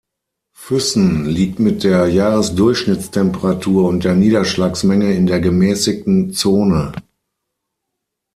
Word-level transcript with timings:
Füssen 0.53 1.25
liegt 1.25 1.59
mit 1.59 1.83
der 1.83 2.07
Jahresdurchschnittstemperatur 2.07 3.87
und 3.87 4.03
der 4.03 4.15
Niederschlagsmenge 4.15 5.13
in 5.13 5.27
der 5.27 5.39
gemäßigten 5.39 6.33
Zone. 6.33 6.91